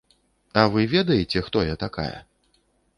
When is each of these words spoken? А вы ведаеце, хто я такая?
А 0.61 0.63
вы 0.77 0.87
ведаеце, 0.95 1.45
хто 1.51 1.57
я 1.73 1.79
такая? 1.87 2.13